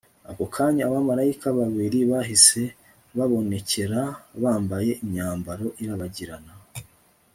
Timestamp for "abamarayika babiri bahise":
0.85-2.61